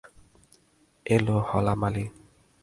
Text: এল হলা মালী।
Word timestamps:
এল 1.05 1.27
হলা 1.49 1.73
মালী। 1.81 2.05